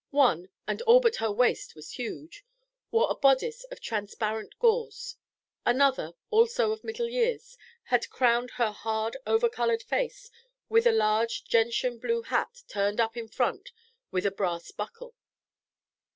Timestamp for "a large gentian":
10.87-11.99